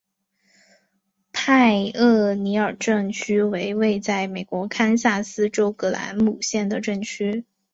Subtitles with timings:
[1.31, 7.45] 派厄尼尔镇区为位在美国堪萨斯州葛兰姆县的镇区。